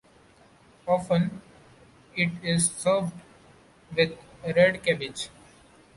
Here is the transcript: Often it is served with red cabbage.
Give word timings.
Often 0.87 1.41
it 2.15 2.31
is 2.41 2.71
served 2.71 3.13
with 3.95 4.13
red 4.55 4.81
cabbage. 4.83 5.29